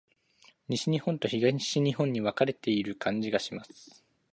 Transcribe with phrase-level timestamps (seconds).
[0.67, 4.03] 西日本と東日本で分かれている感じがします。